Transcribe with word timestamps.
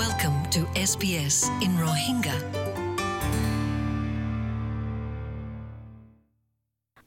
Welcome 0.00 0.38
to 0.54 0.60
SBS 0.82 1.36
in 1.60 1.72
Rohingya. 1.76 2.36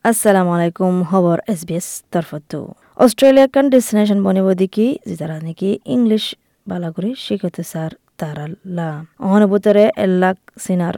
assalamu 0.06 0.50
alaikum 0.56 0.94
খবর 1.12 1.38
SBS 1.54 1.88
তরফতো 2.14 2.60
Australia 2.98 3.48
কান 3.54 3.66
ডেস্টিনেশন 3.74 4.20
বনিব 4.26 4.48
দেখি 4.62 4.88
যে 5.08 5.16
তারা 5.22 5.38
নাকি 5.48 5.70
ইংলিশ 5.96 6.26
বালা 6.68 6.90
করে 6.96 7.10
শিখতে 7.26 7.64
স্যার 7.72 7.92
তারা 8.20 8.46
লা 8.78 8.90
অহনে 9.26 9.46
বুতরে 9.52 9.86
এলাক 10.06 10.38
সিনার 10.64 10.96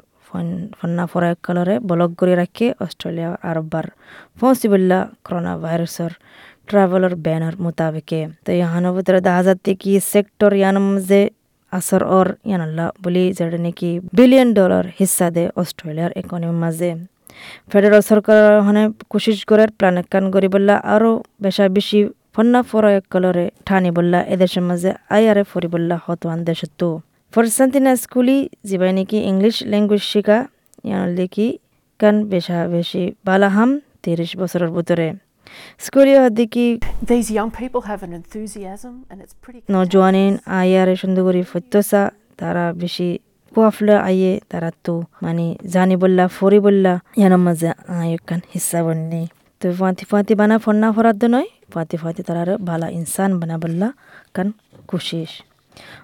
ফন্না 0.78 1.06
ফরা 1.12 1.30
কালরে 1.46 1.76
বলক 1.90 2.12
করে 2.20 2.34
রাখে 2.42 2.68
অস্ট্রেলিয়া 2.86 3.32
আরববার 3.50 3.86
পসিবল্লা 4.40 5.00
করোনা 5.26 5.54
ভাইরাসর 5.64 6.12
ট্রাভেলর 6.68 7.14
ব্যানার 7.26 7.56
মোতাবেকে 7.64 8.20
তো 8.46 8.50
ইয়াহানো 8.60 8.90
বুতরে 8.96 9.20
দা 9.28 9.34
হাজার 9.40 9.58
থেকে 9.66 9.92
সেক্টর 10.14 10.52
ইয়ানম 10.60 10.88
যে 11.10 11.22
আসর 11.76 12.02
অর 12.10 12.28
ইয়ানাল্লা 12.44 12.86
বলি 13.04 13.24
যেটা 13.38 13.60
নাকি 13.66 13.90
বিলিয়ন 14.18 14.50
ডলার 14.54 14.86
হিস্সা 14.98 15.28
দে 15.36 15.44
অস্ট্রেলিয়ার 15.56 16.12
ইকোনমির 16.22 16.60
মাঝে 16.64 16.90
ফেডারেল 17.72 18.04
সরকার 18.10 18.42
হনে 18.66 18.84
কোশিশ 19.12 19.38
করে 19.46 19.66
প্ল্যান 19.78 19.96
কান 20.12 20.26
করি 20.34 20.48
বললা 20.48 20.76
আরও 20.94 21.12
বেশা 21.42 21.66
বেশি 21.70 22.00
ফন্না 22.34 22.62
ফরয় 22.64 23.00
কলরে 23.14 23.46
ঠানি 23.66 23.90
বললা 23.98 24.20
এদেশের 24.28 24.64
মাঝে 24.70 24.92
আয়ারে 25.10 25.44
ফরি 25.44 25.68
বললা 25.68 25.96
হতওয়ান 26.06 26.40
দেশত্ব 26.50 26.82
ফরসান্তিনা 27.34 27.92
স্কুলি 27.96 28.38
যিবাই 28.64 28.92
নাকি 28.98 29.18
ইংলিশ 29.30 29.56
ল্যাঙ্গুয়েজ 29.64 30.04
শিখা 30.12 30.38
ইয়ান 30.86 31.10
কি 31.28 31.48
কান 32.00 32.16
বেশা 32.26 32.58
বেশি 32.68 33.04
বালাহাম 33.26 33.70
তিরিশ 34.04 34.32
বছরের 34.38 34.70
ভিতরে 34.76 35.08
নজওয়ানিন 39.70 40.34
আয়ারে 40.54 40.96
সুন্দর 40.96 41.22
করে 41.24 41.42
ফত্যসা 41.44 42.02
তারা 42.38 42.66
বেশি 42.74 43.08
কুয়াফলে 43.54 43.96
আইয়ে 44.00 44.34
তারা 44.50 44.70
তো 44.86 44.96
মানে 45.22 45.46
জানি 45.74 45.96
বললা 45.96 46.26
ফরি 46.28 46.60
বললা 46.60 46.94
ইয়ানোর 47.20 47.42
মাঝে 47.48 47.70
আয়কান 47.96 48.42
হিসা 48.54 48.80
বন্নি 48.86 49.22
তো 49.62 49.68
ফাঁতি 49.72 50.04
ফাঁতি 50.06 50.34
বানা 50.36 50.56
ফন্না 50.58 50.88
ফরাদ্দ 50.96 51.24
নয় 51.26 51.48
ফাঁতি 51.74 51.96
ফাঁতি 51.98 52.22
তারার 52.28 52.50
ভালা 52.60 52.88
ইনসান 52.90 53.32
বানা 53.40 53.56
বললা 53.64 53.88
কান 54.36 54.48
কুশিস 54.88 55.32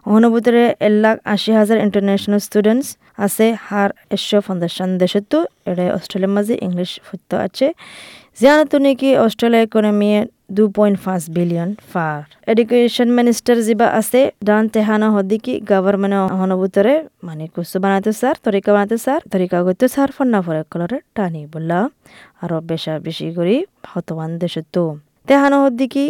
অনুভূতরে 0.08 0.64
এক 0.80 0.94
লাখ 1.04 1.16
আশি 1.26 1.52
হাজার 1.60 1.78
ইন্টারন্যাশনাল 1.86 2.42
স্টুডেন্টস 2.48 2.88
আছে 3.18 3.46
হার 3.66 3.90
এশো 4.16 4.38
ফাউন্ডেশন 4.46 4.90
দেশতো 5.02 5.38
এটা 5.66 5.84
অস্ট্রেলিয়ার 5.98 6.34
মাঝে 6.38 6.54
ইংলিশ 6.68 6.92
ফুটতে 7.06 7.36
আছে 7.46 7.68
জানাতো 8.38 8.78
নাকি 8.86 9.10
অস্ট্রেলিয়া 9.26 9.64
ইকোনমি 9.68 10.10
দু 10.58 10.64
পয়েন্ট 10.78 10.98
পাঁচ 11.06 11.24
বিলিয়ন 11.36 11.70
ফার। 11.92 12.22
এডুকেশন 12.52 13.10
মিনিস্টার 13.18 13.58
যিবা 13.68 13.88
আছে 14.00 14.22
ডান 14.48 14.64
তেহানা 14.74 15.08
হদিকি 15.16 15.54
গভর্নমেন্ট 15.72 16.16
অনুভূতরে 16.44 16.94
মানে 17.28 17.46
কুসু 17.54 17.78
বানাতে 17.84 18.12
স্যার 18.20 18.36
তরিকা 18.46 18.70
বানাতে 18.76 18.98
স্যার 19.06 19.20
তরিকা 19.34 19.58
করতে 19.66 19.86
স্যার 19.94 20.10
ফন্না 20.16 20.40
ফরে 20.46 20.62
কলরে 20.72 20.98
টানি 21.16 21.42
বললা। 21.54 21.80
আরও 22.44 22.58
বেশা 22.70 22.94
বেশি 23.08 23.28
করি 23.38 23.56
হতবান 23.92 24.32
দেশতো 24.42 24.84
তেহানা 25.30 25.58
হদিকি 25.64 26.06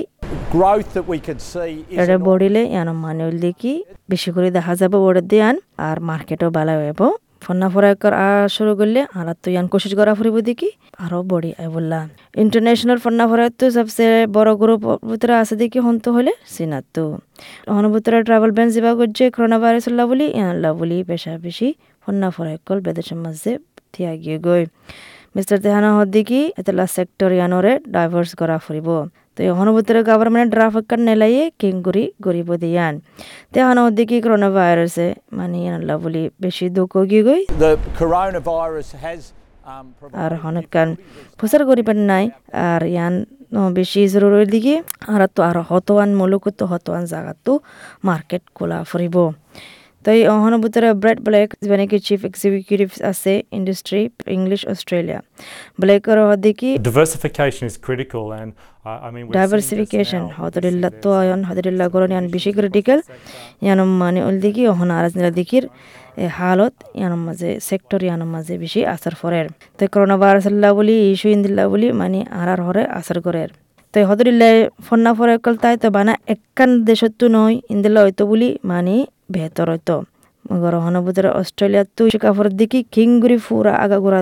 এটা 2.02 2.16
বড়িলে 2.28 2.62
ইয়ান 2.74 2.90
মানুষ 3.06 3.32
দেখি 3.46 3.74
বেশি 4.12 4.30
করে 4.36 4.48
দেখা 4.58 4.74
যাবে 4.82 4.98
ওটা 5.08 5.22
দিয়ান 5.32 5.56
আর 5.88 5.98
মার্কেটও 6.10 6.50
ভালো 6.58 6.74
হইব। 6.82 7.02
ফন্না 7.44 7.68
ফরাই 7.74 7.94
কর 8.02 8.14
আর 8.26 8.40
শুরু 8.56 8.72
করলে, 8.80 9.02
আর 9.18 9.28
তো 9.44 9.48
ইয়ান 9.54 9.66
কোশিশ 9.72 9.94
করা 10.00 10.12
ফুরিব 10.18 10.36
দেখি, 10.50 10.70
আরও 11.04 11.20
বড়ি, 11.32 11.50
আই 11.62 11.68
বললা। 11.76 12.00
ইন্টারন্যাশনাল 12.44 13.00
ফন্না 13.04 13.26
ফরাই 13.30 13.50
তো 13.60 13.66
সবসে 13.76 14.06
বড় 14.36 14.52
গ্রুপ 14.62 14.82
ভিতরে 15.10 15.34
আছে 15.42 15.56
দেখি 15.62 15.80
হন্ত 15.88 16.06
হলে 16.16 16.32
সিনাত 16.54 16.86
তো। 16.96 17.04
হন 17.76 17.86
ভিতরে 17.94 18.18
ট্রাভেল 18.28 18.52
ব্যান 18.58 18.68
যাবা 18.76 18.92
করছে 19.00 19.24
করোনা 19.36 19.58
ভাইরাস 19.62 19.86
লা 19.98 20.04
বলি, 20.10 20.26
ইয়ান 20.38 20.56
লা 20.64 20.70
বলি 20.80 20.98
বেশা 21.12 21.32
বেশি 21.46 21.68
ফন্না 22.04 22.28
ফরাই 22.36 22.58
কল 22.68 22.78
বেদেশের 22.86 23.18
মাঝে 23.24 23.52
থিয়া 23.94 24.12
গিয়ে 24.22 24.38
গই। 24.46 24.64
মিস্টার 25.36 25.58
তেহানা 25.64 25.90
হদ্দিকি 25.98 26.40
এতলা 26.60 26.86
সেক্টর 26.96 27.30
ইয়ানরে 27.38 27.74
ডাইভার্স 27.94 28.32
করা 28.40 28.56
ফুরিব। 28.66 28.88
তো 29.38 29.40
এখন 29.52 29.68
ভিতরে 29.76 30.00
গভর্নমেন্ট 30.10 30.50
ড্রাফট 30.56 30.84
কার 30.90 31.00
নেলাইয়ে 31.08 31.44
কিংগুরি 31.62 32.04
গরিব 32.26 32.50
দিয়ান 32.64 32.94
তেহানা 33.54 33.82
হদ্দিকি 33.86 34.18
করোনা 34.24 34.50
ভাইরাসে 34.56 35.08
মানে 35.38 35.58
ইয়ানলা 35.64 35.96
বলি 36.04 36.24
বেশি 36.44 36.66
দুঃখ 36.78 36.94
গিয়ে 37.12 37.24
গই 37.28 37.42
the 37.64 37.72
coronavirus 38.00 38.90
has 39.04 39.22
R 39.74 39.84
provided 40.00 40.34
হনকান 40.44 40.90
ফুসার 41.40 41.62
করিবেন 41.70 42.00
নাই 42.12 42.26
আর 42.68 42.82
ইয়ান 42.94 43.16
বেশি 43.78 44.02
জরুরি 44.14 44.46
দিকে 44.56 44.76
আর 45.14 45.22
তো 45.36 45.40
আর 45.50 45.58
হতওয়ান 45.70 46.10
মুলুক 46.20 46.46
তো 46.60 46.64
হতওয়ান 46.72 47.04
জায়গা 47.12 47.34
তো 47.46 47.54
মার্কেট 48.08 48.44
খোলা 48.58 48.78
ফুরিব 48.90 49.16
তো 50.06 50.10
এই 50.18 50.22
অহন 50.34 50.54
ভিতরে 50.64 50.88
ব্রেড 51.02 51.20
ব্লেক 51.28 51.50
মানে 51.72 51.86
কি 51.92 51.98
চিফ 52.08 52.22
এক্সিকিউটিভ 52.30 52.90
আছে 53.12 53.34
ইন্ডাস্ট্রি 53.58 54.02
ইংলিশ 54.36 54.62
অস্ট্রেলিয়া 54.72 55.20
ব্লেকর 55.82 56.18
দেখি 56.48 56.70
Diversification 56.92 57.64
is 57.72 57.76
critical, 57.78 58.24
and 58.34 58.50
uh, 58.86 59.08
I 59.08 59.10
mean, 59.10 59.26
now. 60.14 60.28
হদরিল্লা 60.40 60.90
তো 61.04 61.10
আয়ন 61.22 61.42
হদরিল্লা 61.50 61.86
গরন 61.94 62.12
ইয়ান 62.14 62.26
বেশি 62.36 62.52
ক্রিটিক্যাল 62.58 63.00
ইয়ান 63.66 63.80
মানে 64.02 64.20
উল 64.28 64.38
দেখি 64.46 64.64
অহন 64.74 64.90
আরাজনিলা 64.98 65.32
দেখির 65.40 65.64
এ 66.18 66.26
হালত 66.38 66.76
ইয়ান 67.00 67.14
মাঝে 67.28 67.50
সেক্টর 67.70 68.00
ইয়ান 68.08 68.22
মাঝে 68.34 68.54
বেশি 68.64 68.82
আসার 68.94 69.16
ফরের 69.22 69.48
তো 69.78 69.84
করোনা 69.94 70.16
ভাইরাস 70.22 70.46
বলি 70.80 70.96
ইস্যু 71.14 71.28
ইন্দিল্লা 71.36 71.64
বলি 71.74 71.88
মানে 72.02 72.20
আর 72.40 72.48
আর 72.54 72.60
হরে 72.68 72.84
আসার 73.00 73.18
করের 73.26 73.50
তো 73.94 73.98
হদরিল্লা 74.10 74.50
ফন্না 74.86 75.12
ফরে 75.18 75.34
কল 75.46 75.56
তাই 75.64 75.76
তো 75.84 75.88
বানা 75.96 76.14
একখান 76.34 76.72
দেশত্ব 76.90 77.22
নয় 77.36 77.56
ইন্দিল্লা 77.74 78.00
হয়তো 78.04 78.24
বলি 78.32 78.50
মানে 78.64 78.96
বেহতর 79.34 79.68
হয়তো 79.72 79.96
মগর 80.46 80.74
হনবুতরে 80.86 81.30
অস্ট্রেলিয়া 81.40 81.84
তু 81.96 82.04
শিকাফর 82.14 82.48
দিকি 82.60 82.80
কিংগুরি 82.94 83.38
ফুরা 83.46 83.74
আগা 83.84 83.98
গুড়া 84.04 84.22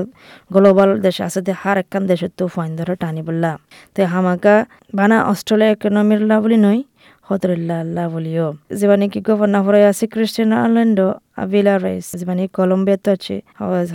গ্লোবাল 0.52 0.90
দেশ 1.00 1.18
আছে 1.28 1.40
দে 1.42 1.52
হার 1.62 1.78
একখান 1.84 2.04
দেশের 2.10 2.32
তো 2.38 2.44
ফাইন 2.48 2.72
ধরে 2.80 2.94
টানি 3.02 3.22
বললা 3.28 3.52
তে 3.96 4.02
হামাকা 4.12 4.56
বানা 4.94 5.18
অস্ট্রেলিয়া 5.32 5.72
ইকোনমির 5.76 6.22
লা 6.30 6.38
বলি 6.44 6.58
নয় 6.66 6.82
হতরিল্লা 7.28 7.76
আল্লাহ 7.84 8.06
বলিও 8.14 8.48
যেবানি 8.80 9.06
কি 9.14 9.20
গভর্নর 9.28 9.62
হরে 9.66 9.82
আছে 9.92 10.06
ক্রিস্টিয়ান 10.14 10.52
আর্ল্যান্ডো 10.60 11.08
আবিলা 11.42 11.74
রাইস 11.78 12.08
যেবানি 12.20 12.44
কলম্বিয়া 12.56 12.98
তো 12.98 13.10
আছে 13.16 13.36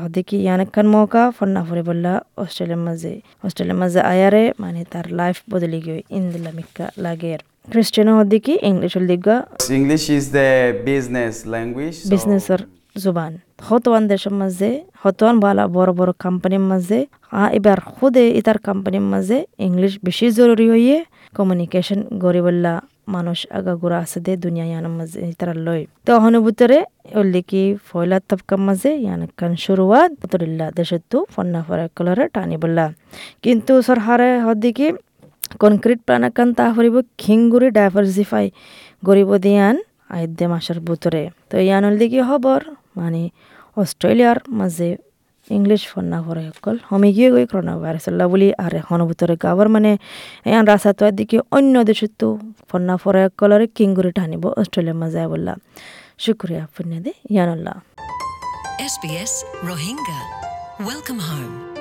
হদিকি 0.03 0.37
ইয়ানকান 0.45 0.87
মৌকা 0.95 1.23
ফন্না 1.37 1.61
ফরে 1.67 1.83
বললা 1.89 2.13
অস্ট্রেলিয়ার 2.37 2.83
মাঝে 2.87 3.13
অস্ট্রেলিয়ার 3.45 3.79
মাঝে 3.83 4.01
আয়ারে 4.13 4.45
মানে 4.63 4.81
তার 4.93 5.07
লাইফ 5.19 5.37
বদলি 5.51 5.79
গই 5.87 6.01
ইন্দিলা 6.11 6.51
মিক্কা 6.59 6.87
লাগের 7.05 7.41
হদিকি 7.69 8.55
ইংলিশ 8.63 8.95
দিগা 9.11 9.37
English 9.71 10.07
is 10.11 10.25
the 10.31 10.51
business 10.85 11.35
language. 11.47 11.97
so- 11.99 12.11
বিজনেসের 12.11 12.61
জুবান 12.97 13.33
হতওয়ান 13.69 14.03
দেশের 14.09 14.35
মাঝে 14.41 14.71
হতওয়ান 15.03 15.37
বালা 15.41 15.65
বড় 15.69 15.91
বড় 15.93 16.13
কোম্পানির 16.25 16.65
মাঝে 16.71 16.99
আ 17.33 17.43
এবার 17.59 17.79
খুদে 17.91 18.25
ইতার 18.41 18.59
কোম্পানির 18.59 19.07
মাঝে 19.13 19.39
ইংলিশ 19.59 19.93
বেশি 20.05 20.27
জরুরি 20.31 20.67
হইয়ে 20.71 20.97
কমিউনিকেশন 21.35 22.01
গরিবল্লা 22.19 22.75
মানুষ 23.09 23.39
আগাগোড়া 23.51 23.99
আছে 24.05 24.19
দে 24.21 24.33
দুনিয়া 24.37 24.67
ইয়ানোর 24.71 24.95
মাঝে 24.99 25.19
ইতারা 25.33 25.55
লয় 25.67 25.83
তো 26.07 26.13
অনুভূতরে 26.19 26.79
ওল্লিকি 27.15 27.63
ফয়লা 27.89 28.19
তবকার 28.29 28.61
মাঝে 28.67 28.91
ইয়ান 29.05 29.21
কান 29.39 29.53
শুরুয়াত 29.57 30.11
দেশের 30.77 31.03
তো 31.11 31.19
ফন্না 31.35 31.61
ফরা 31.67 31.87
কলরে 31.97 32.25
টানি 32.35 32.57
বললা 32.57 32.87
কিন্তু 33.45 33.73
সরকারে 33.83 34.29
হদিকে 34.47 34.87
কনক্রিট 35.63 36.01
প্ল্যান 36.07 36.25
কান 36.37 36.49
তা 36.59 36.65
হরিব 36.77 36.97
খিংগুরি 37.23 37.69
ডাইভার্সিফাই 37.79 38.47
গরিব 39.03 39.31
দিয়ান 39.45 39.77
আইদে 40.15 40.47
মাসের 40.53 40.79
ভিতরে 40.81 41.23
তো 41.51 41.57
ইয়ানুল 41.67 41.95
দিকে 42.01 42.21
খবর 42.29 42.61
মানে 42.97 43.23
অস্ট্রেলিয়ার 43.77 44.39
মাঝে 44.59 44.89
ইংলিশ 45.51 45.83
ফন্না 45.93 46.19
করে 46.27 46.43
সকল 46.49 46.77
হমি 46.91 47.11
গিয়ে 47.17 47.29
গই 47.35 47.47
করোনা 47.51 47.73
ভাইরাস 47.83 48.07
বলি 48.33 48.49
আর 48.65 48.73
এখন 48.81 49.01
ভিতরে 49.11 49.35
গাবার 49.45 49.69
মানে 49.75 49.91
ইয়ান 50.47 50.65
রাস্তা 50.71 50.91
তো 50.99 51.05
দিকে 51.11 51.37
অন্য 51.57 51.75
দেশের 51.89 52.13
তো 52.21 52.29
ফন্না 52.69 52.95
ফরে 53.03 53.23
কলরে 53.39 53.67
কিংগুরি 53.77 54.11
টানিব 54.17 54.45
অস্ট্রেলিয়ার 54.61 54.99
মাঝে 55.03 55.21
বললা 55.33 55.53
শুক্রিয়া 56.19 56.63
পুণ্য 56.75 56.93
দে 57.05 57.13
ইয়ানুল্লাহ 57.35 57.77
SBS 58.87 59.33
Rohingya. 59.63 60.21
Welcome 60.81 61.21
home. 61.21 61.74